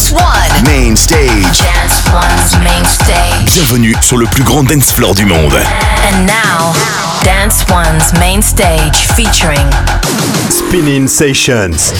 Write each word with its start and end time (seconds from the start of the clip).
Dance 0.00 0.12
One. 0.12 0.64
Main 0.64 0.96
stage. 0.96 1.60
Dance 1.60 2.08
One's 2.10 2.64
main 2.64 2.84
stage. 2.86 3.52
Bienvenue 3.52 3.94
sur 4.00 4.16
le 4.16 4.24
plus 4.24 4.42
grand 4.42 4.62
dance 4.62 4.90
floor 4.92 5.14
du 5.14 5.26
monde. 5.26 5.52
And 5.52 6.26
now, 6.26 6.72
Dance 7.22 7.66
One's 7.68 8.10
main 8.18 8.40
stage 8.40 8.96
featuring 9.14 9.68
Spinning 10.48 11.06
Sessions. 11.06 11.92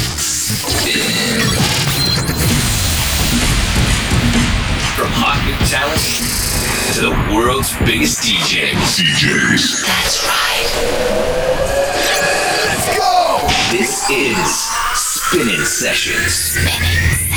From 4.97 5.11
hot 5.13 5.37
new 5.45 5.53
talent 5.69 6.01
to 6.95 7.01
the 7.03 7.35
world's 7.37 7.77
biggest 7.85 8.23
DJs. 8.23 8.97
DJs. 8.97 9.85
That's 9.85 10.25
right. 10.25 10.71
Let's 12.65 12.97
go! 12.97 13.47
This 13.71 14.09
is 14.09 14.71
Spinning 14.95 15.67
Sessions. 15.67 17.30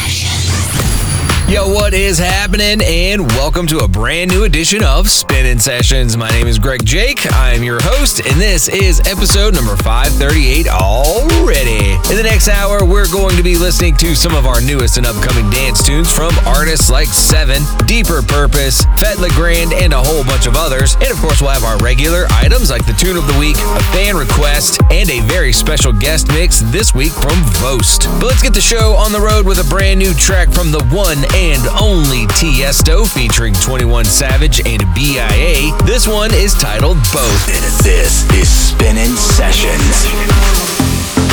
Yo, 1.53 1.67
what 1.67 1.93
is 1.93 2.17
happening? 2.17 2.81
And 2.83 3.27
welcome 3.33 3.67
to 3.67 3.81
a 3.81 3.87
brand 3.87 4.31
new 4.31 4.43
edition 4.43 4.83
of 4.83 5.07
Spinnin' 5.07 5.59
Sessions. 5.59 6.17
My 6.17 6.27
name 6.31 6.47
is 6.47 6.57
Greg 6.57 6.83
Jake. 6.83 7.31
I 7.31 7.53
am 7.53 7.61
your 7.61 7.77
host, 7.79 8.25
and 8.25 8.41
this 8.41 8.67
is 8.67 8.99
episode 9.01 9.53
number 9.53 9.77
538 9.77 10.67
already. 10.67 11.93
In 12.09 12.17
the 12.17 12.23
next 12.23 12.47
hour, 12.47 12.83
we're 12.83 13.07
going 13.11 13.37
to 13.37 13.43
be 13.43 13.55
listening 13.55 13.95
to 13.97 14.15
some 14.15 14.33
of 14.33 14.47
our 14.47 14.61
newest 14.61 14.97
and 14.97 15.05
upcoming 15.05 15.47
dance 15.51 15.85
tunes 15.85 16.11
from 16.11 16.33
artists 16.47 16.89
like 16.89 17.09
Seven, 17.09 17.61
Deeper 17.85 18.23
Purpose, 18.23 18.81
Fedde 18.97 19.19
Le 19.19 19.29
Grand, 19.37 19.73
and 19.73 19.93
a 19.93 20.01
whole 20.01 20.23
bunch 20.23 20.47
of 20.47 20.55
others. 20.55 20.95
And 20.95 21.11
of 21.11 21.17
course, 21.17 21.39
we'll 21.39 21.51
have 21.51 21.63
our 21.63 21.77
regular 21.77 22.25
items 22.31 22.71
like 22.71 22.87
the 22.87 22.93
tune 22.93 23.15
of 23.15 23.27
the 23.27 23.37
week, 23.37 23.57
a 23.57 23.83
fan 23.93 24.15
request, 24.15 24.81
and 24.89 25.07
a 25.07 25.21
very 25.29 25.53
special 25.53 25.93
guest 25.93 26.29
mix 26.29 26.61
this 26.73 26.95
week 26.95 27.11
from 27.11 27.37
Vost. 27.61 28.09
But 28.17 28.25
let's 28.33 28.41
get 28.41 28.55
the 28.55 28.61
show 28.61 28.95
on 28.97 29.11
the 29.11 29.21
road 29.21 29.45
with 29.45 29.59
a 29.59 29.69
brand 29.69 29.99
new 29.99 30.15
track 30.15 30.49
from 30.49 30.71
the 30.71 30.81
one 30.89 31.21
and 31.35 31.42
only 31.81 32.25
Tiesto 32.39 33.03
featuring 33.03 33.53
21 33.53 34.05
Savage 34.05 34.65
and 34.65 34.81
BIA. 34.95 35.75
This 35.83 36.07
one 36.07 36.33
is 36.33 36.53
titled 36.53 36.95
Both. 37.11 37.45
This 37.83 38.31
is 38.31 38.47
Spinnin' 38.47 39.17
Sessions. 39.17 40.07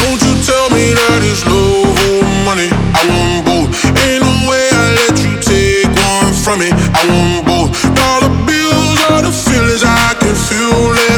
Don't 0.02 0.18
you 0.18 0.34
tell 0.42 0.66
me 0.74 0.90
that 0.98 1.20
it's 1.22 1.46
love 1.46 1.94
or 2.10 2.26
money. 2.42 2.66
I 2.74 3.02
want 3.06 3.46
both. 3.46 3.70
Ain't 4.02 4.26
no 4.26 4.34
way 4.50 4.66
I 4.74 4.86
let 4.98 5.14
you 5.22 5.34
take 5.46 5.86
one 5.86 6.34
from 6.34 6.58
me. 6.58 6.70
I 6.74 7.02
want 7.06 7.46
both. 7.46 7.70
Dollar 7.94 8.34
bills 8.50 8.98
are 9.14 9.22
the 9.22 9.30
feelings 9.30 9.86
I 9.86 10.18
can 10.18 10.34
feel. 10.34 10.90
Let 10.90 11.09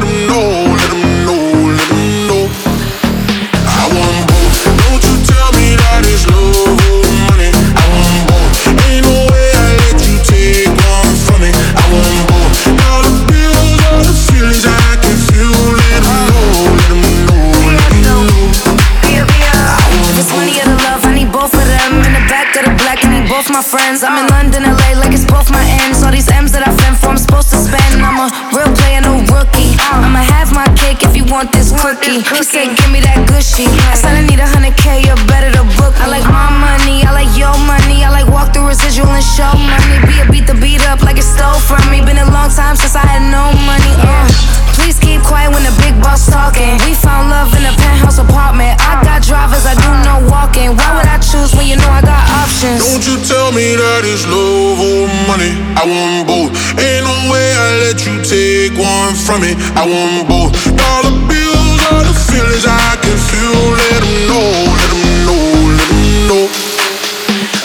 friends. 23.72 24.04
I'm 24.04 24.20
in 24.20 24.28
London, 24.28 24.68
LA, 24.68 25.00
like 25.00 25.16
it's 25.16 25.24
both 25.24 25.48
my 25.48 25.64
ends. 25.80 26.04
All 26.04 26.12
these 26.12 26.28
M's 26.28 26.52
that 26.52 26.60
I 26.68 26.70
fend 26.84 27.00
for, 27.00 27.08
I'm 27.08 27.16
supposed 27.16 27.48
to 27.56 27.56
spend. 27.56 28.04
I'm 28.04 28.20
a 28.20 28.28
real 28.52 28.68
player, 28.76 29.00
no 29.00 29.24
rookie. 29.32 29.72
I'ma 29.88 30.20
have 30.36 30.52
my 30.52 30.68
cake 30.76 31.00
if 31.00 31.16
you 31.16 31.24
want 31.24 31.56
this 31.56 31.72
cookie. 31.72 32.20
He 32.20 32.44
said, 32.44 32.76
Give 32.76 32.92
me 32.92 33.00
that 33.00 33.24
gushy. 33.24 33.64
I 33.88 33.96
said, 33.96 34.12
I 34.20 34.22
need 34.28 34.44
a 34.44 34.46
hundred 34.46 34.76
K, 34.76 35.00
you're 35.08 35.16
better 35.24 35.48
to 35.56 35.64
book. 35.80 35.96
me. 35.96 36.04
I 36.04 36.06
like 36.12 36.28
my 36.28 36.52
money, 36.52 37.00
I 37.08 37.16
like 37.16 37.32
your 37.32 37.56
money. 37.64 38.04
I 38.04 38.12
like 38.12 38.28
walk 38.28 38.52
through 38.52 38.68
residual 38.68 39.08
and 39.08 39.24
show 39.24 39.48
money. 39.56 39.96
Be 40.04 40.20
a 40.20 40.24
beat 40.28 40.46
the 40.46 40.56
beat 40.60 40.84
up 40.92 41.00
like 41.00 41.16
it 41.16 41.24
stole 41.24 41.56
from 41.56 41.80
me. 41.88 42.04
Been 42.04 42.20
a 42.20 42.28
long 42.28 42.52
time 42.52 42.76
since 42.76 42.92
I 42.92 43.08
had 43.08 43.24
no 43.32 43.56
money. 43.64 43.92
Uh. 44.04 44.71
Please 44.82 44.98
keep 44.98 45.22
quiet 45.22 45.54
when 45.54 45.62
the 45.62 45.70
big 45.78 45.94
boss 46.02 46.26
talking. 46.26 46.74
We 46.82 46.90
found 46.98 47.30
love 47.30 47.54
in 47.54 47.62
a 47.62 47.70
penthouse 47.78 48.18
apartment. 48.18 48.74
I 48.82 48.98
got 49.06 49.22
drivers, 49.22 49.62
I 49.62 49.78
do 49.78 49.90
no 50.02 50.26
walking. 50.26 50.74
Why 50.74 50.98
would 50.98 51.06
I 51.06 51.22
choose 51.22 51.54
when 51.54 51.70
you 51.70 51.78
know 51.78 51.86
I 51.86 52.02
got 52.02 52.18
options? 52.42 52.82
Don't 52.82 53.06
you 53.06 53.14
tell 53.22 53.54
me 53.54 53.78
that 53.78 54.02
it's 54.02 54.26
love 54.26 54.82
or 54.82 55.06
money. 55.30 55.54
I 55.78 55.86
want 55.86 56.26
both. 56.26 56.50
Ain't 56.74 57.06
no 57.06 57.14
way 57.30 57.46
I 57.54 57.66
let 57.86 58.02
you 58.02 58.26
take 58.26 58.74
one 58.74 59.14
from 59.14 59.46
me. 59.46 59.54
I 59.78 59.86
want 59.86 60.26
both. 60.26 60.50
Dollar 60.74 61.14
bills 61.30 61.80
are 61.94 62.02
the 62.02 62.16
feelings 62.26 62.66
I 62.66 62.98
can 62.98 63.14
feel. 63.30 63.62
Let 63.78 64.02
'em 64.02 64.14
know, 64.26 64.50
let 64.66 64.90
'em 64.98 65.04
know, 65.30 65.42
let 65.78 65.90
'em 65.94 66.02
know. 66.26 66.44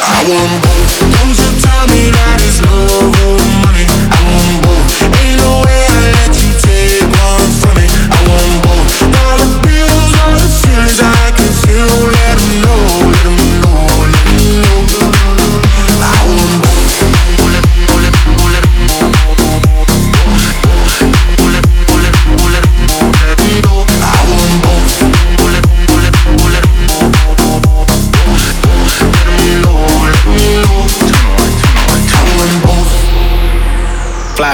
I 0.05 0.17
want 0.29 0.53
both. 0.61 0.93
Don't 1.17 1.33
you 1.33 1.49
tell 1.65 1.85
me 1.89 2.13
that 2.13 2.37
it's 2.45 2.61
love 2.61 3.09
or 3.25 3.41
money. 3.65 3.85
I 4.13 4.19
want 4.29 4.46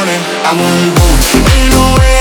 Money. 0.00 0.18
I 0.48 0.52
want 0.56 0.96
both. 0.96 1.52
Ain't 1.52 1.70
no 1.76 2.00
way 2.00 2.19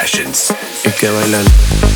sessions. 0.00 0.54
Es 0.84 0.94
que 0.94 1.08
bailando. 1.08 1.95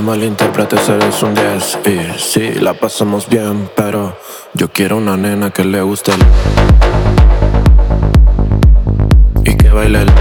Me 0.00 0.06
malinterpretes, 0.06 0.88
eres 0.88 1.22
un 1.22 1.34
10 1.34 1.78
Y 1.86 1.98
sí, 2.18 2.52
la 2.60 2.74
pasamos 2.74 3.28
bien, 3.28 3.68
pero 3.74 4.16
yo 4.54 4.68
quiero 4.68 4.96
una 4.96 5.16
nena 5.16 5.50
que 5.50 5.64
le 5.64 5.80
guste 5.82 6.12
el 6.12 6.18
Y 9.44 9.56
que 9.56 9.70
baile 9.70 10.02
el 10.02 10.17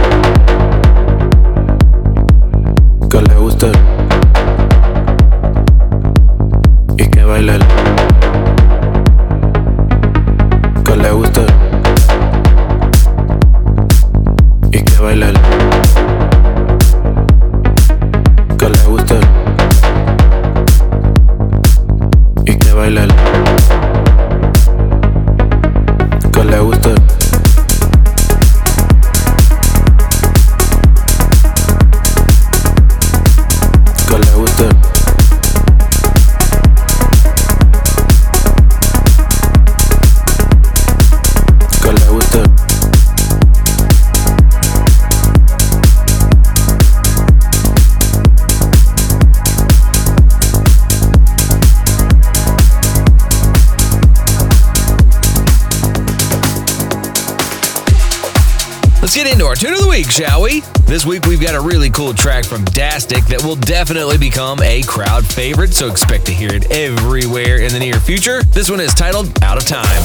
week, 59.98 60.12
shall 60.12 60.44
we? 60.44 60.62
This 60.86 61.08
week 61.08 61.26
we've 61.26 61.42
got 61.42 61.56
a 61.56 61.60
really 61.60 61.90
cool 61.90 62.14
track 62.14 62.46
from 62.46 62.64
Dastic 62.66 63.26
that 63.30 63.44
will 63.44 63.56
definitely 63.56 64.20
become 64.20 64.62
a 64.62 64.84
crowd 64.84 65.26
favorite, 65.26 65.74
so 65.74 65.88
expect 65.90 66.28
to 66.28 66.32
hear 66.32 66.54
it 66.54 66.70
everywhere 66.70 67.58
in 67.58 67.74
the 67.74 67.80
near 67.80 68.00
future. 68.00 68.44
This 68.54 68.70
one 68.70 68.80
is 68.80 68.94
titled 68.94 69.26
Out 69.42 69.58
of 69.58 69.66
Time. 69.66 70.02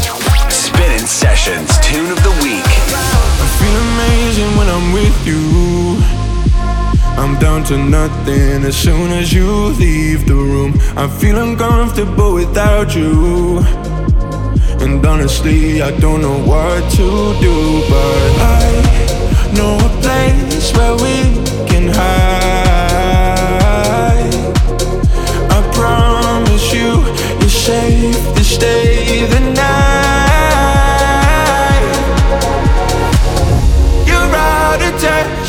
Spinnin' 0.48 1.04
Sessions 1.04 1.68
Tune 1.84 2.10
of 2.10 2.16
the 2.24 2.32
Week. 2.40 2.64
I 2.64 3.46
feel 3.60 3.76
amazing 3.92 4.56
when 4.56 4.68
I'm 4.72 4.94
with 4.96 5.26
you. 5.26 6.00
I'm 7.20 7.38
down 7.38 7.62
to 7.64 7.76
nothing 7.76 8.64
as 8.64 8.74
soon 8.74 9.10
as 9.12 9.30
you 9.30 9.76
leave 9.76 10.26
the 10.26 10.34
room. 10.34 10.72
I 10.96 11.06
feel 11.20 11.36
uncomfortable 11.36 12.32
without 12.32 12.96
you. 12.96 13.58
And 14.80 15.04
honestly, 15.04 15.82
I 15.82 15.90
don't 16.00 16.22
know 16.22 16.38
what 16.46 16.80
to 16.92 17.38
do, 17.42 17.82
but 17.90 18.40
I 18.40 18.91
know 19.54 19.76
a 19.76 19.88
place 20.00 20.72
where 20.76 20.94
we 20.96 21.16
can 21.66 21.88
hide. 21.88 22.72
I 25.50 25.58
promise 25.72 26.72
you, 26.72 27.02
you're 27.40 27.48
safe 27.48 28.34
to 28.36 28.44
stay 28.44 29.26
the 29.26 29.40
night. 29.40 29.82
You're 34.08 34.34
out 34.56 34.80
of 34.88 34.92
touch, 35.00 35.46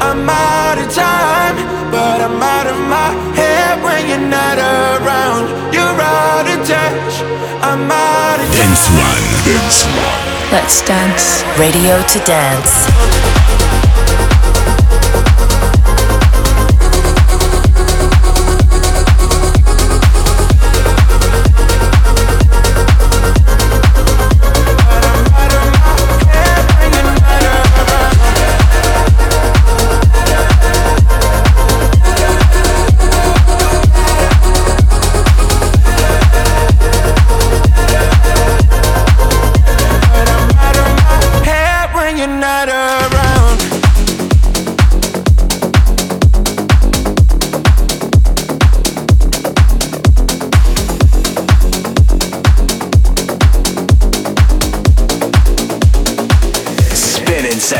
I'm 0.00 0.28
out 0.28 0.78
of 0.78 0.88
time, 0.94 1.56
but 1.90 2.20
I'm 2.20 2.42
out 2.42 2.66
of 2.66 2.78
my 2.88 3.10
head 3.34 3.82
when 3.82 4.08
you're 4.08 4.28
not 4.28 4.58
around. 4.58 5.48
You're 5.72 6.00
out 6.00 6.46
of 6.46 6.66
touch, 6.66 7.22
I'm 7.62 7.90
out 7.90 8.40
of 8.40 8.48
Dance 8.52 8.88
One. 8.90 9.24
Dance 9.44 9.84
One. 9.84 10.35
Let's 10.52 10.80
dance. 10.82 11.42
Radio 11.58 12.00
to 12.02 12.18
dance. 12.20 13.65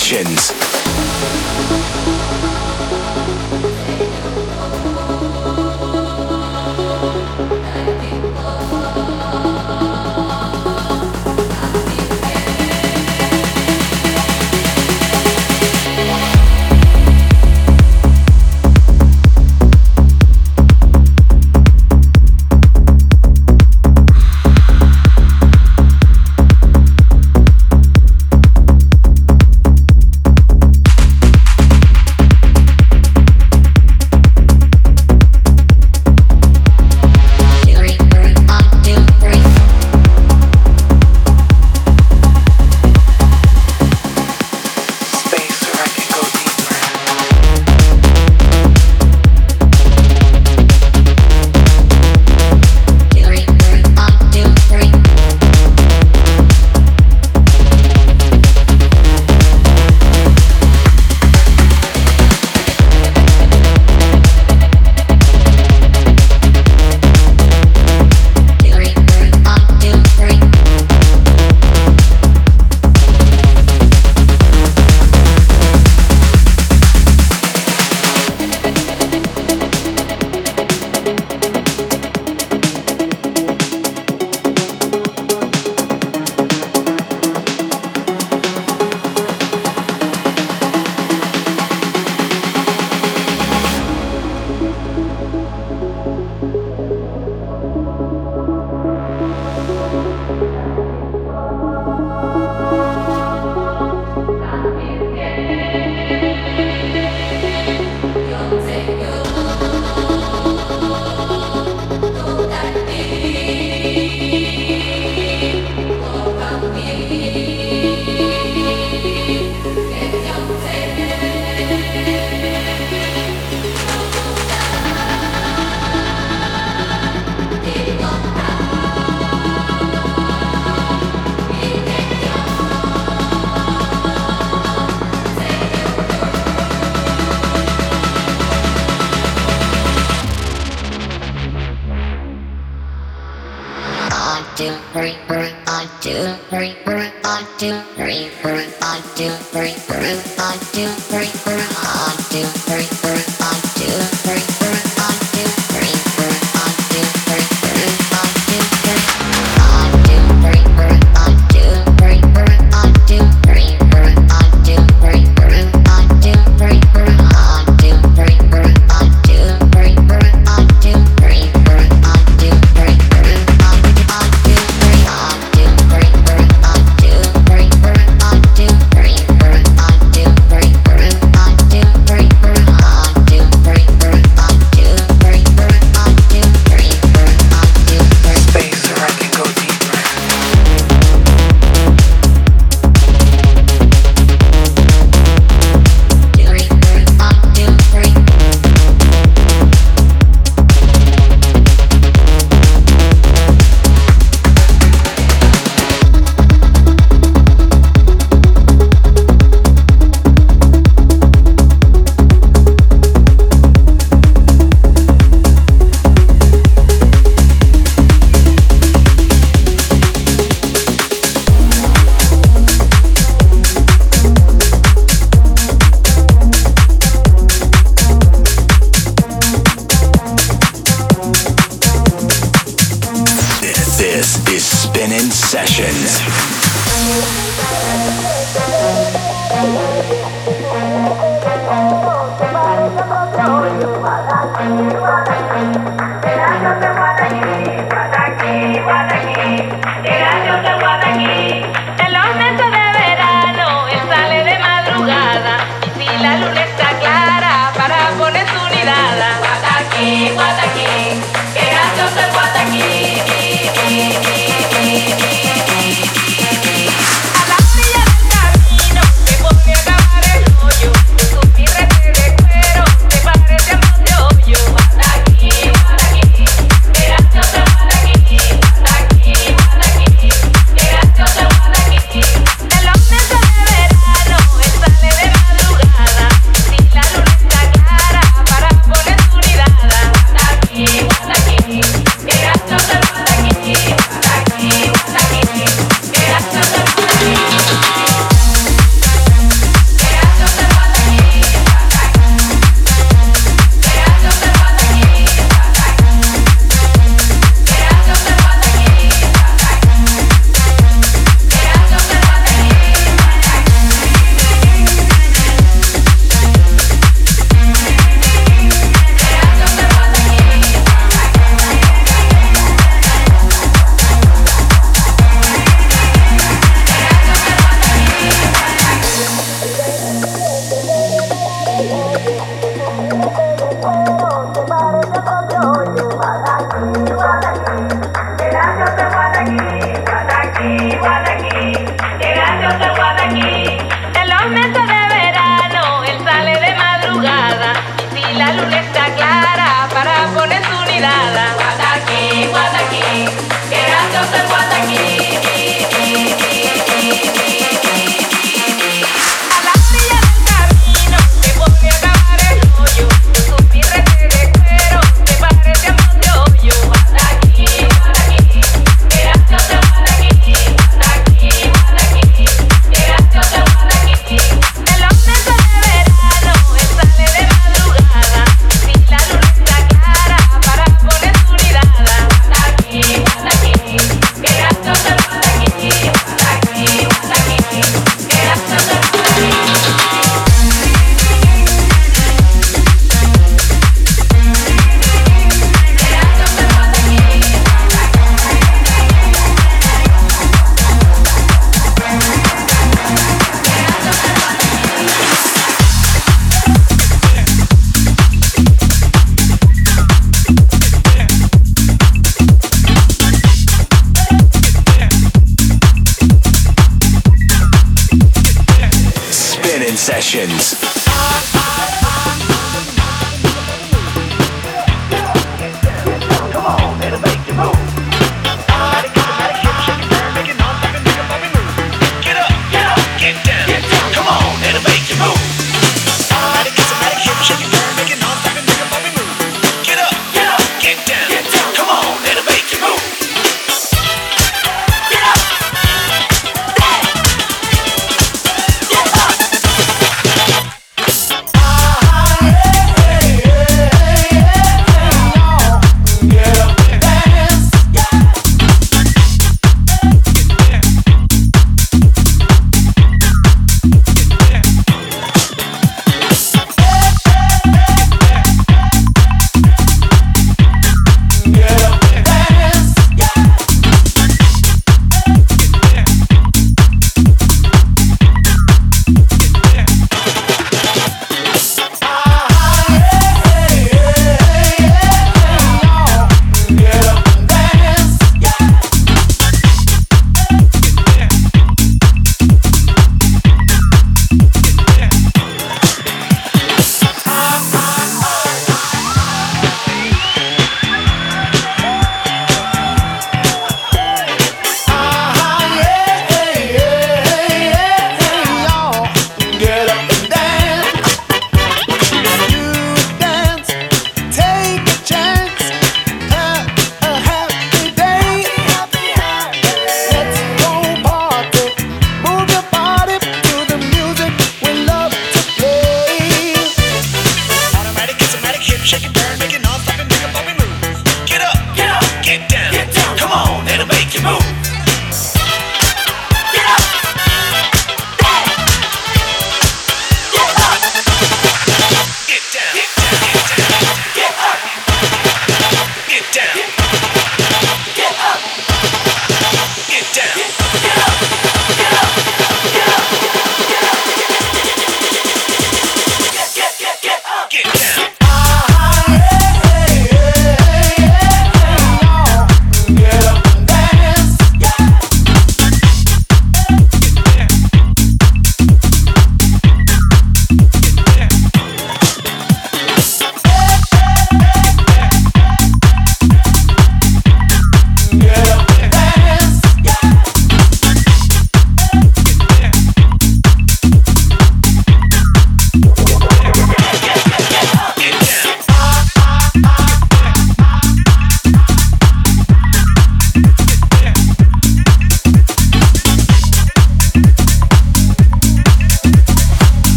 Sessions. 0.00 0.79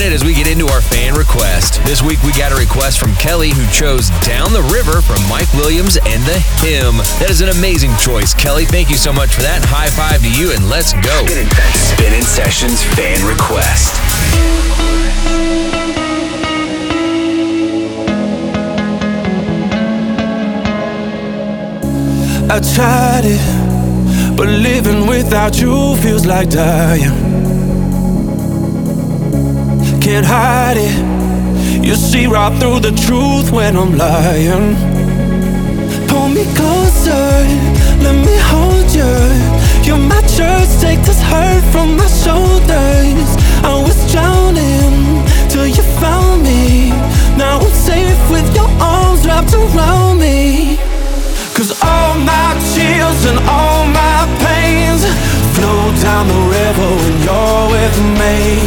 Minute 0.00 0.14
as 0.14 0.24
we 0.24 0.32
get 0.32 0.46
into 0.46 0.66
our 0.68 0.80
fan 0.80 1.12
request. 1.12 1.84
This 1.84 2.00
week 2.00 2.22
we 2.22 2.32
got 2.32 2.52
a 2.52 2.54
request 2.54 2.98
from 2.98 3.14
Kelly 3.16 3.50
who 3.50 3.70
chose 3.70 4.08
Down 4.24 4.50
the 4.50 4.62
River 4.72 5.02
from 5.02 5.20
Mike 5.28 5.52
Williams 5.52 5.98
and 5.98 6.22
The 6.24 6.38
Him. 6.64 6.96
That 7.20 7.28
is 7.28 7.42
an 7.42 7.50
amazing 7.50 7.94
choice. 7.98 8.32
Kelly, 8.32 8.64
thank 8.64 8.88
you 8.88 8.96
so 8.96 9.12
much 9.12 9.34
for 9.34 9.42
that. 9.42 9.60
High 9.62 9.90
five 9.92 10.22
to 10.22 10.32
you 10.32 10.52
and 10.56 10.70
let's 10.70 10.94
go. 10.94 11.26
Spinnin' 11.76 12.22
Sessions 12.22 12.82
fan 12.96 13.20
request. 13.28 14.00
I 22.48 22.58
tried 22.74 23.24
it, 23.26 24.34
but 24.34 24.48
living 24.48 25.06
without 25.06 25.60
you 25.60 25.94
feels 25.96 26.24
like 26.24 26.48
dying 26.48 27.59
can't 30.10 30.26
hide 30.26 30.76
it. 30.76 31.84
You 31.86 31.94
see 31.94 32.26
right 32.26 32.52
through 32.58 32.80
the 32.80 32.90
truth 33.06 33.52
when 33.52 33.76
I'm 33.76 33.96
lying. 33.96 34.74
Pull 36.10 36.28
me 36.36 36.44
closer, 36.58 37.30
let 38.04 38.16
me 38.26 38.36
hold 38.50 38.88
you. 38.90 39.14
You're 39.86 40.04
my 40.14 40.20
church, 40.36 40.70
take 40.80 41.00
this 41.08 41.22
hurt 41.22 41.62
from 41.72 41.96
my 41.96 42.08
shoulders. 42.24 43.28
I 43.62 43.74
was 43.86 43.98
drowning 44.10 45.22
till 45.48 45.68
you 45.76 45.84
found 46.02 46.42
me. 46.42 46.90
Now 47.38 47.60
I'm 47.60 47.70
safe 47.70 48.22
with 48.34 48.48
your 48.58 48.70
arms 48.82 49.24
wrapped 49.24 49.54
around 49.54 50.18
me. 50.18 50.76
Cause 51.54 51.70
all 51.82 52.14
my 52.18 52.50
chills 52.74 53.20
and 53.30 53.38
all 53.46 53.86
my 53.86 54.20
pains 54.42 55.02
flow 55.54 55.80
down 56.02 56.26
the 56.26 56.40
river 56.58 56.88
when 57.00 57.14
you're 57.24 57.64
with 57.74 57.96
me. 58.18 58.59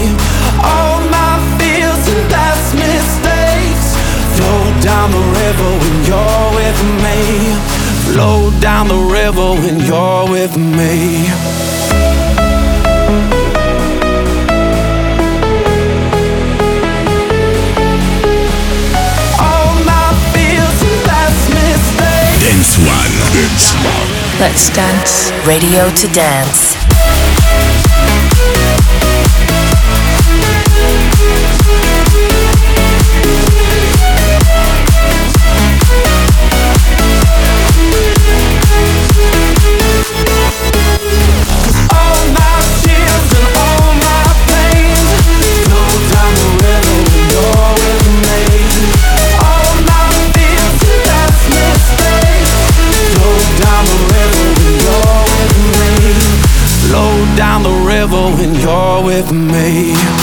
River 5.43 5.71
when 5.83 5.95
you're 6.07 6.49
with 6.59 6.79
me. 7.03 7.19
Flow 8.07 8.51
down 8.61 8.87
the 8.87 9.01
river 9.19 9.49
when 9.61 9.77
you're 9.89 10.25
with 10.29 10.55
me. 10.57 11.27
Dance 22.43 22.77
One. 22.77 23.13
Dance 23.35 23.73
One. 23.83 24.09
Let's 24.39 24.69
dance. 24.69 25.31
Radio 25.45 25.89
to 25.89 26.07
dance. 26.13 26.92
With 59.13 59.31
me. 59.31 60.22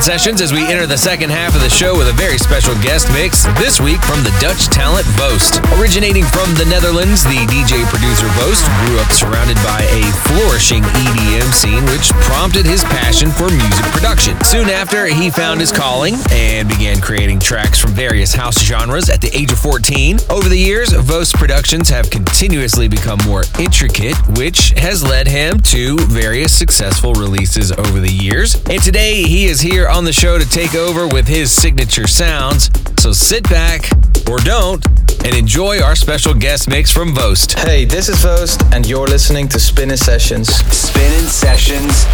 Sessions 0.00 0.40
as 0.40 0.52
we 0.52 0.60
enter 0.60 0.83
the 0.86 0.98
second 0.98 1.30
half 1.30 1.54
of 1.54 1.62
the 1.62 1.70
show 1.70 1.96
with 1.96 2.08
a 2.08 2.12
very 2.12 2.36
special 2.36 2.74
guest 2.82 3.08
mix 3.12 3.44
this 3.56 3.80
week 3.80 4.00
from 4.02 4.20
the 4.20 4.34
Dutch 4.40 4.66
talent 4.68 5.06
Vost. 5.16 5.60
Originating 5.80 6.24
from 6.24 6.52
the 6.60 6.66
Netherlands, 6.68 7.24
the 7.24 7.40
DJ 7.48 7.80
producer 7.88 8.28
Vost 8.36 8.66
grew 8.84 8.98
up 9.00 9.10
surrounded 9.10 9.56
by 9.64 9.80
a 9.80 10.04
flourishing 10.28 10.82
EDM 10.82 11.48
scene 11.54 11.84
which 11.86 12.12
prompted 12.28 12.66
his 12.66 12.84
passion 12.84 13.30
for 13.30 13.48
music 13.48 13.86
production. 13.96 14.36
Soon 14.44 14.68
after, 14.68 15.06
he 15.06 15.30
found 15.30 15.60
his 15.60 15.72
calling 15.72 16.16
and 16.30 16.68
began 16.68 17.00
creating 17.00 17.40
tracks 17.40 17.78
from 17.78 17.92
various 17.92 18.34
house 18.34 18.60
genres 18.60 19.08
at 19.08 19.22
the 19.22 19.34
age 19.34 19.52
of 19.52 19.58
14. 19.58 20.18
Over 20.28 20.48
the 20.48 20.58
years, 20.58 20.92
Vost 20.92 21.34
productions 21.34 21.88
have 21.88 22.10
continuously 22.10 22.88
become 22.88 23.18
more 23.24 23.44
intricate, 23.58 24.16
which 24.36 24.70
has 24.76 25.02
led 25.02 25.28
him 25.28 25.60
to 25.60 25.96
various 26.08 26.52
successful 26.52 27.14
releases 27.14 27.72
over 27.72 28.00
the 28.00 28.12
years. 28.12 28.56
And 28.68 28.82
today, 28.82 29.22
he 29.22 29.46
is 29.46 29.60
here 29.60 29.88
on 29.88 30.04
the 30.04 30.12
show 30.12 30.38
to 30.38 30.48
take 30.48 30.73
over 30.76 31.06
with 31.06 31.26
his 31.26 31.52
signature 31.52 32.06
sounds. 32.06 32.70
So 32.98 33.12
sit 33.12 33.48
back 33.48 33.88
or 34.28 34.38
don't 34.38 34.84
and 35.24 35.34
enjoy 35.34 35.80
our 35.80 35.94
special 35.94 36.34
guest 36.34 36.68
mix 36.68 36.90
from 36.90 37.14
Vost. 37.14 37.58
Hey, 37.58 37.84
this 37.84 38.08
is 38.08 38.18
Vost, 38.20 38.62
and 38.72 38.86
you're 38.86 39.06
listening 39.06 39.48
to 39.48 39.58
Spinnin' 39.58 39.96
Sessions. 39.96 40.48
Spinnin' 40.48 41.26
Sessions, 41.26 42.04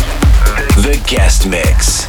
the 0.76 1.02
guest 1.06 1.48
mix. 1.48 2.06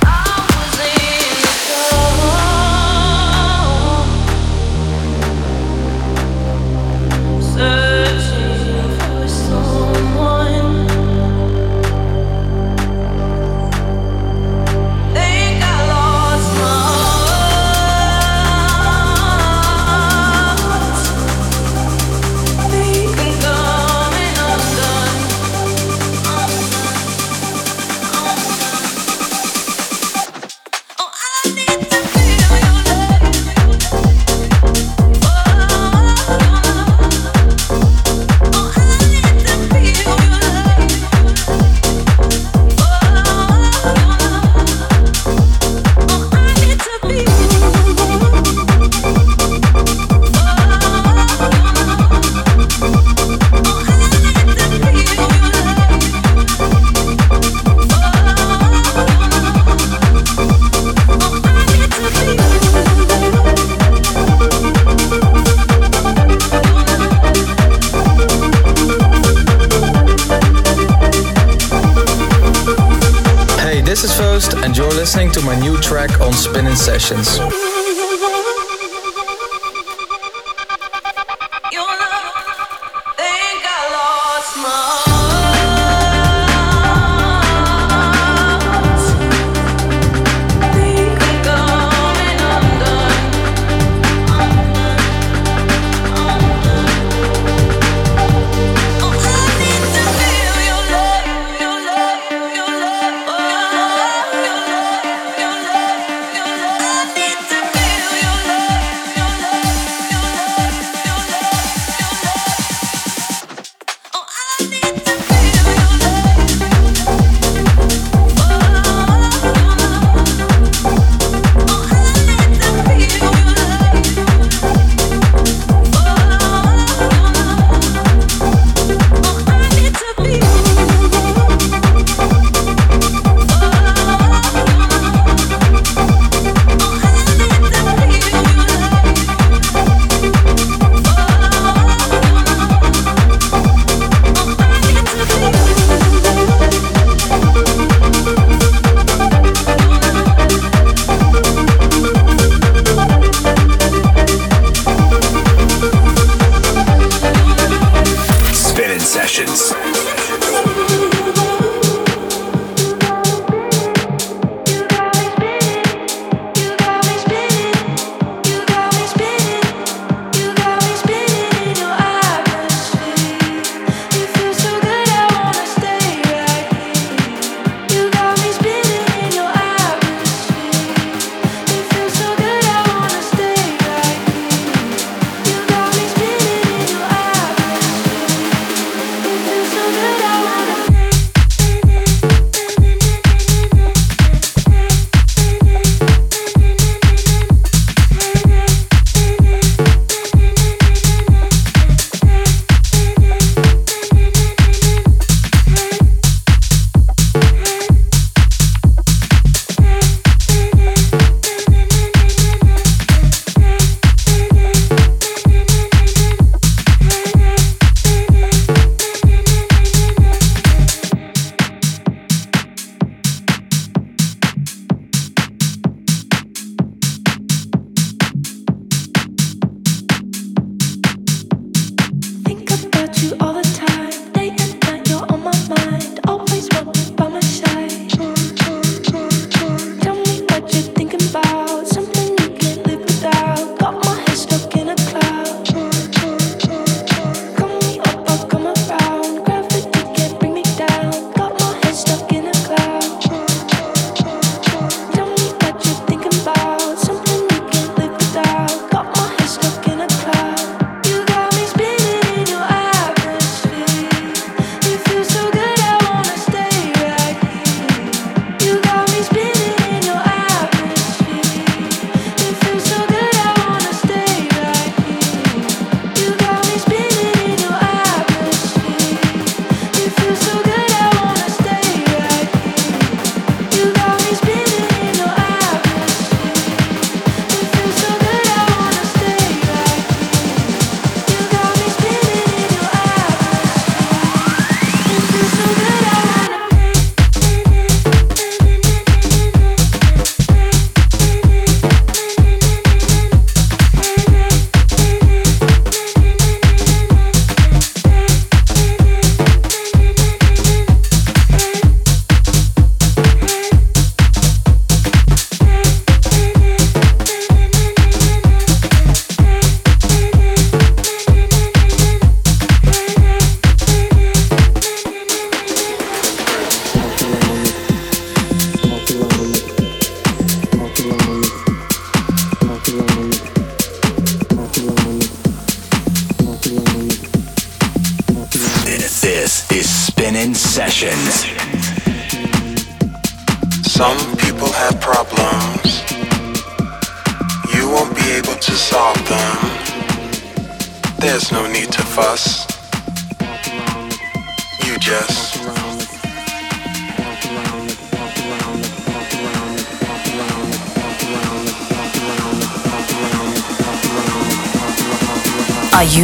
Listening 75.21 75.43
to 75.43 75.47
my 75.47 75.59
new 75.59 75.79
track 75.79 76.19
on 76.19 76.33
Spinnin' 76.33 76.75
Sessions. 76.75 77.70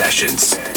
sessions. 0.00 0.69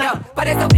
una. 0.00 0.22
Parece 0.34 0.69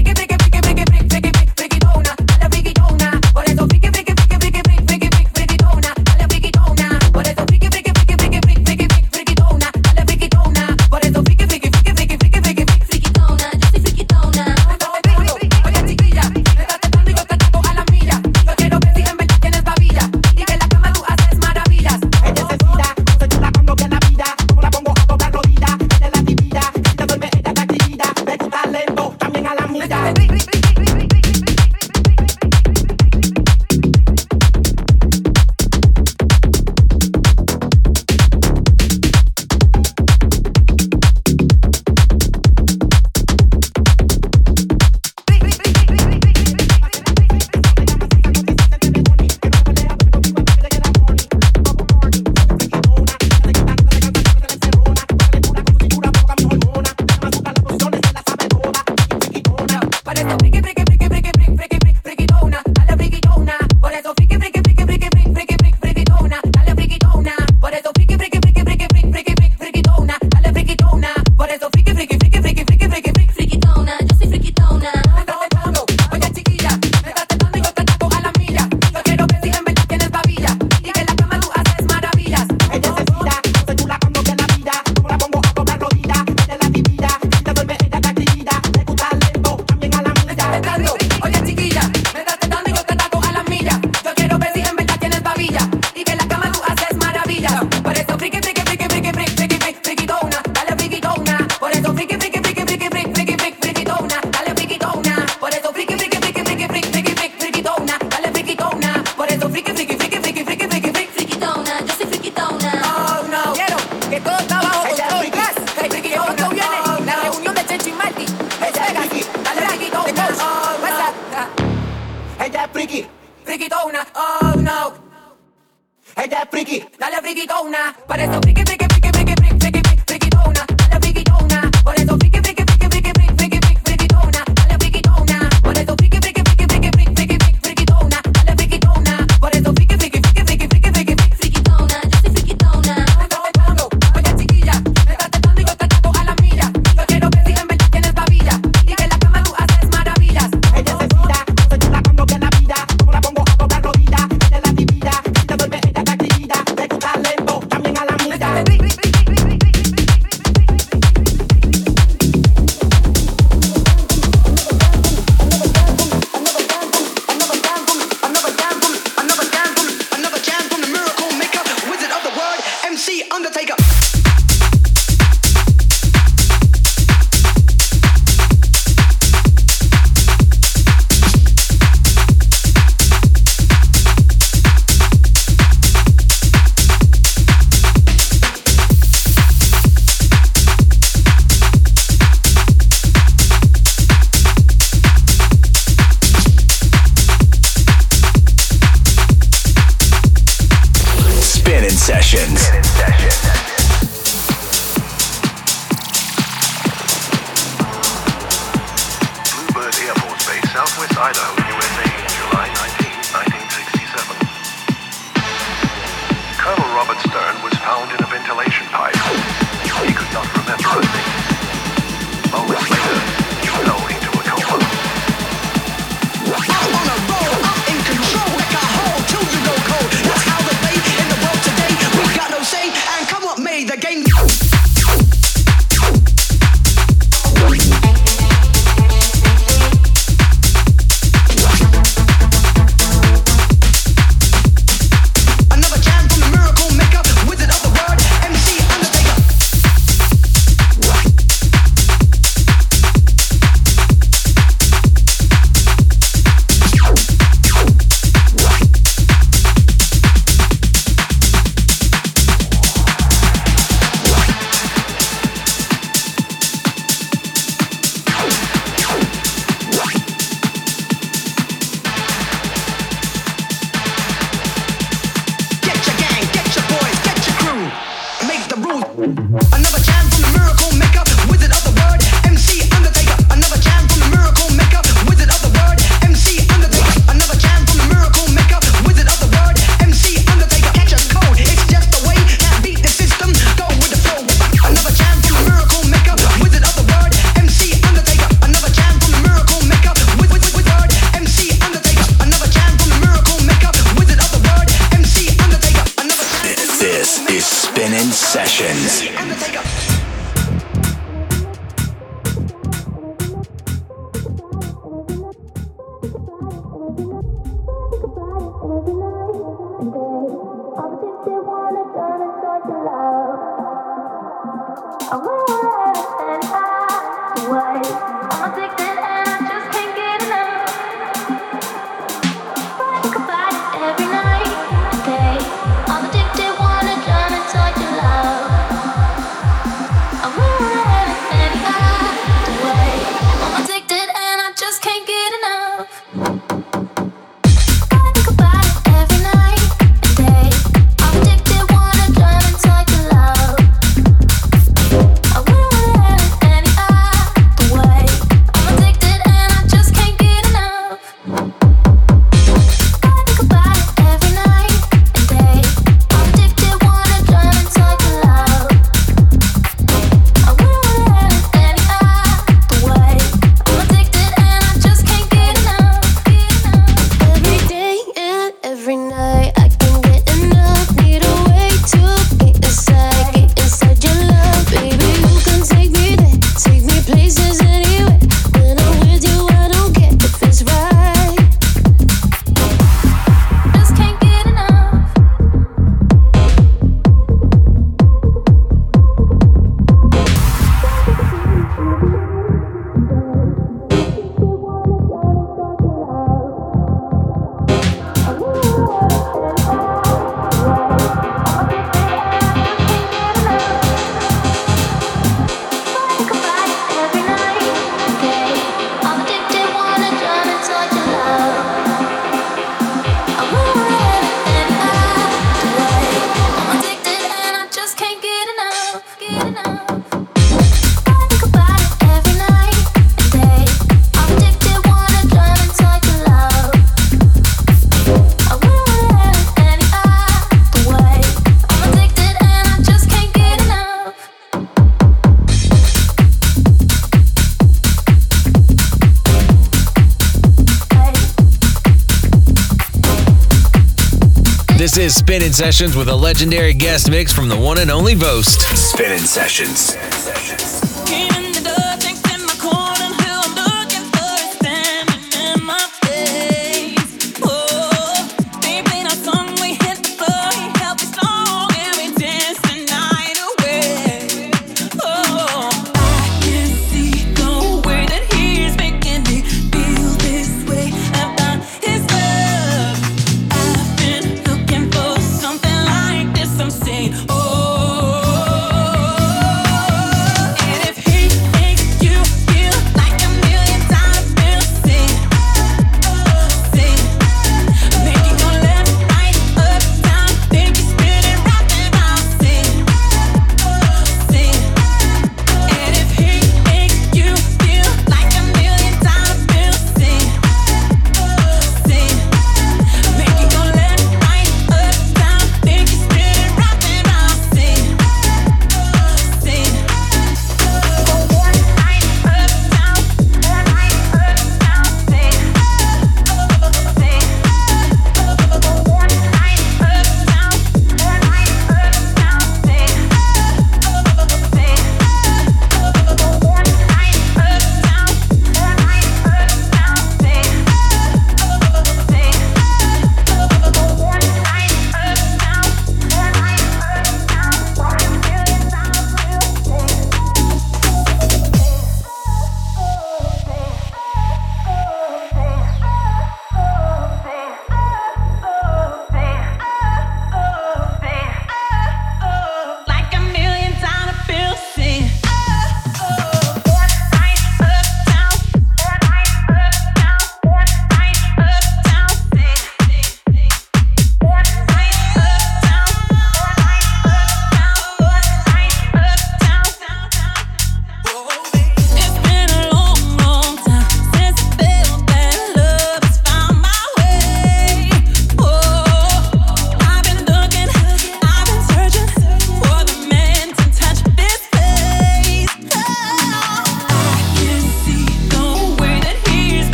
This 455.13 455.27
is 455.27 455.35
Spinnin' 455.35 455.75
Sessions 455.75 456.17
with 456.17 456.29
a 456.29 456.35
legendary 456.35 456.95
guest 456.95 457.29
mix 457.29 457.53
from 457.53 457.69
the 457.69 457.77
one 457.77 457.99
and 457.99 458.11
only 458.11 458.33
Vost. 458.33 458.81
Spinnin' 458.97 459.41
Sessions. 459.41 460.17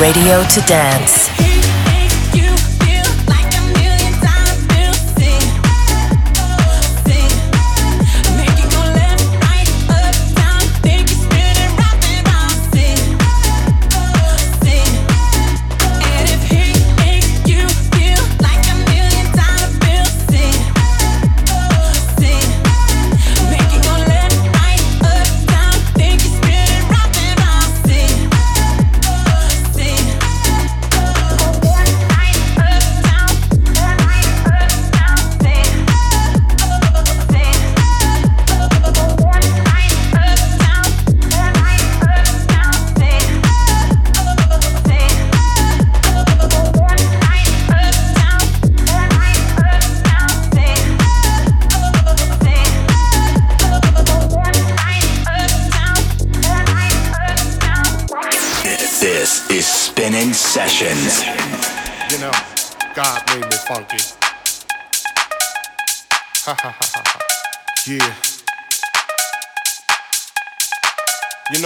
Radio 0.00 0.42
to 0.44 0.60
dance. 0.62 1.29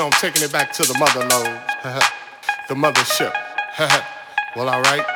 I'm 0.04 0.10
taking 0.20 0.42
it 0.42 0.52
back 0.52 0.70
to 0.72 0.82
the 0.82 0.92
mother 0.98 1.20
lode, 1.20 1.60
the 2.68 2.74
mothership. 2.74 3.32
well, 4.54 4.68
alright. 4.68 5.06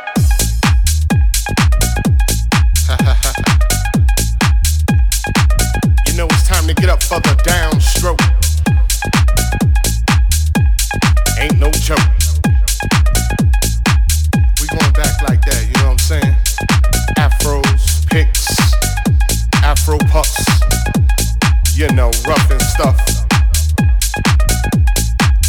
you 6.07 6.15
know, 6.17 6.25
it's 6.25 6.49
time 6.49 6.67
to 6.67 6.73
get 6.73 6.89
up 6.89 7.03
for 7.03 7.21
the 7.21 7.37
downstroke. 7.45 8.19
Ain't 11.39 11.59
no 11.59 11.71
joke. 11.73 11.99
We 14.63 14.69
going 14.69 14.93
back 14.95 15.21
like 15.21 15.45
that, 15.45 15.67
you 15.67 15.75
know 15.83 15.89
what 15.89 15.93
I'm 15.93 15.99
saying? 15.99 16.35
Afros, 17.19 18.07
picks, 18.07 18.49
afro 19.63 19.99
puffs, 20.09 20.47
you 21.77 21.93
know, 21.93 22.11
rough 22.27 22.51
and 22.51 22.63
stuff. 22.63 23.18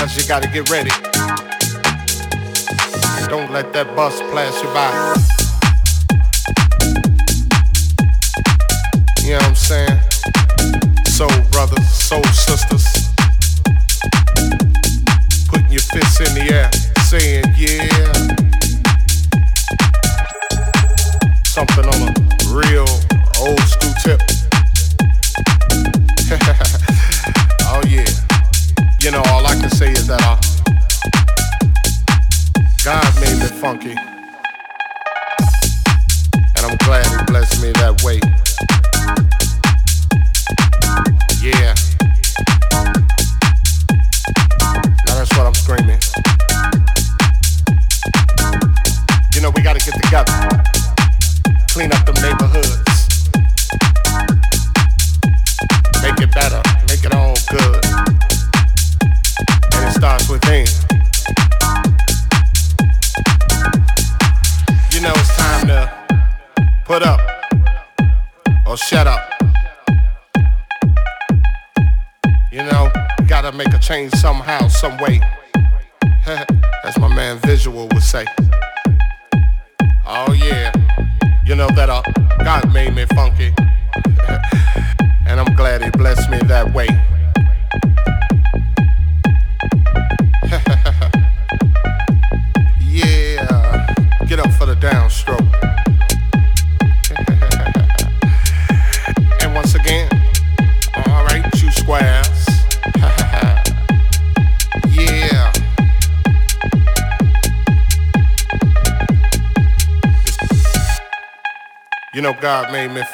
Cause 0.00 0.16
you 0.16 0.26
gotta 0.26 0.48
get 0.48 0.70
ready. 0.70 0.88
Don't 3.28 3.52
let 3.52 3.70
that 3.74 3.92
bus 3.94 4.18
pass 4.32 4.62
you 4.62 4.68
by. 4.72 4.88
You 9.22 9.32
know 9.32 9.36
what 9.36 9.44
I'm 9.44 9.54
saying? 9.54 10.00
Soul 11.04 11.28
brothers, 11.52 11.86
soul 11.90 12.24
sisters. 12.24 13.10
Putting 15.48 15.70
your 15.70 15.82
fists 15.82 16.20
in 16.20 16.34
the 16.34 16.48
air, 16.50 16.70
saying 17.04 17.44
yeah. 17.58 18.10
Something 21.44 21.84
on 21.84 22.08
a 22.08 22.12
real 22.48 22.88
old 23.38 23.60
school 23.60 23.92
tip. 24.02 24.29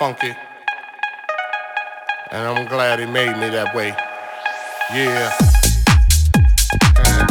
Funky. 0.07 0.35
And 2.31 2.47
I'm 2.47 2.69
glad 2.69 3.01
He 3.01 3.07
made 3.07 3.37
me 3.39 3.49
that 3.51 3.75
way. 3.75 3.89
Yeah. 4.95 5.33
Uh, 6.97 7.27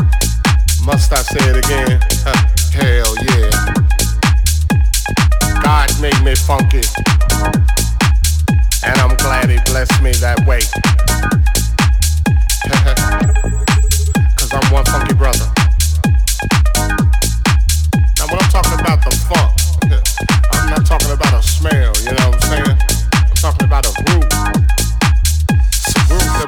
must 0.84 1.14
I 1.14 1.22
say 1.22 1.40
it 1.52 1.58
again? 1.64 2.02
Huh, 2.26 2.36
Hell 2.76 3.16
yeah. 3.32 3.50
God 5.64 5.90
made 6.02 6.22
me 6.22 6.36
funky. 6.36 6.84
And 8.84 9.00
I'm 9.00 9.16
glad 9.24 9.50
He 9.50 9.58
blessed 9.72 10.02
me 10.04 10.12
that 10.20 10.46
way. 10.46 10.60
Cause 14.36 14.52
I'm 14.52 14.70
one 14.74 14.84
funky 14.84 15.14
brother. 15.14 15.48
Now, 18.20 18.28
when 18.28 18.38
I'm 18.44 18.50
talking 18.52 18.78
about 18.82 19.00
the 19.02 19.12
funk, 19.30 19.65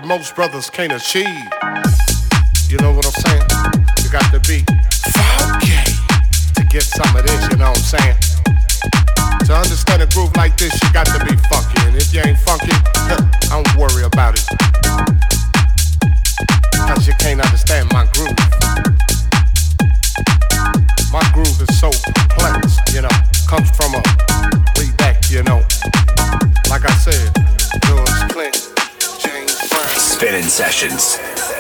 most 0.08 0.36
brothers 0.36 0.70
can't 0.70 0.94
achieve. 0.94 1.28
You 2.70 2.78
know 2.80 2.94
what 2.94 3.06
I'm 3.06 3.18
saying? 3.28 3.44
You 4.02 4.10
got 4.10 4.32
to 4.32 4.40
be 4.48 4.64
funky 5.12 5.84
to 6.56 6.64
get 6.70 6.84
some 6.84 7.14
of 7.14 7.28
this, 7.28 7.52
you 7.52 7.58
know 7.58 7.72
what 7.72 7.78
I'm 7.78 8.00
saying? 8.00 8.16
To 9.48 9.54
understand 9.54 10.02
a 10.02 10.08
groove 10.08 10.34
like 10.38 10.56
this, 10.56 10.72
you 10.82 10.94
got 10.94 11.08
to 11.08 11.20
be 11.26 11.36
funky. 11.52 11.82
And 11.88 11.96
if 11.98 12.14
you 12.14 12.22
ain't 12.24 12.40
funky, 12.40 12.72
I 12.72 13.28
don't 13.52 13.76
worry 13.76 14.04
about 14.04 14.40
it. 14.40 14.48
Cause 16.88 17.06
you 17.06 17.14
can't 17.20 17.42
understand 17.42 17.92
my 17.92 18.08
groove. 18.16 18.40
My 21.12 21.24
groove 21.34 21.60
is 21.68 21.80
so 21.80 21.92
complex, 21.92 22.80
you 22.94 23.02
know, 23.02 23.12
comes 23.46 23.70
from 23.76 23.94
a 23.94 24.02
way 24.80 24.88
back, 24.98 25.30
you 25.30 25.44
know. 25.44 25.68
Like 26.70 26.88
I 26.88 26.96
said, 26.96 27.67
Spinnin' 30.18 30.50
Sessions. 30.50 31.57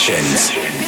sessions. 0.00 0.79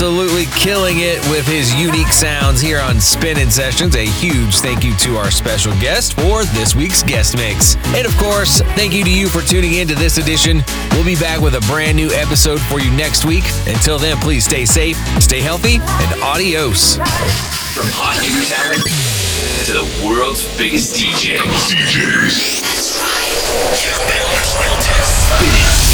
Absolutely 0.00 0.46
killing 0.58 1.00
it 1.00 1.20
with 1.28 1.46
his 1.46 1.74
unique 1.74 2.10
sounds 2.10 2.58
here 2.58 2.80
on 2.80 2.98
Spinnin' 2.98 3.50
Sessions. 3.50 3.94
A 3.96 4.06
huge 4.06 4.60
thank 4.60 4.82
you 4.82 4.96
to 4.96 5.18
our 5.18 5.30
special 5.30 5.72
guest 5.74 6.14
for 6.14 6.42
this 6.56 6.74
week's 6.74 7.02
guest 7.02 7.36
mix. 7.36 7.76
And 7.94 8.06
of 8.06 8.16
course, 8.16 8.62
thank 8.80 8.94
you 8.94 9.04
to 9.04 9.10
you 9.10 9.28
for 9.28 9.42
tuning 9.42 9.74
in 9.74 9.86
to 9.88 9.94
this 9.94 10.16
edition. 10.16 10.62
We'll 10.92 11.04
be 11.04 11.16
back 11.16 11.42
with 11.42 11.54
a 11.54 11.60
brand 11.70 11.98
new 11.98 12.08
episode 12.12 12.62
for 12.62 12.80
you 12.80 12.90
next 12.92 13.26
week. 13.26 13.44
Until 13.66 13.98
then, 13.98 14.16
please 14.16 14.46
stay 14.46 14.64
safe, 14.64 14.96
stay 15.20 15.42
healthy, 15.42 15.74
and 15.74 16.22
adios. 16.22 16.96
From 16.96 17.92
hot 17.92 18.16
new 18.24 18.40
talent 18.48 18.80
to 19.66 19.72
the 19.74 19.84
world's 20.08 20.48
biggest 20.56 20.96
DJs. 20.96 21.76
DJs. 21.76 22.56
You've 23.84 24.00
been 24.08 24.24
listening 24.32 24.80
to 24.80 24.94
Spinnin' 25.04 25.89